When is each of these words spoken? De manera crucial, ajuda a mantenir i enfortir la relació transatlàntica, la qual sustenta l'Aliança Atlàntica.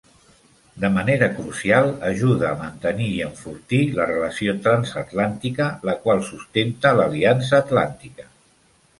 De 0.83 0.89
manera 0.93 1.27
crucial, 1.39 1.89
ajuda 2.07 2.47
a 2.51 2.55
mantenir 2.61 3.09
i 3.17 3.19
enfortir 3.25 3.81
la 3.99 4.07
relació 4.11 4.55
transatlàntica, 4.63 5.67
la 5.89 5.95
qual 6.07 6.23
sustenta 6.31 6.95
l'Aliança 7.01 7.59
Atlàntica. 7.65 8.27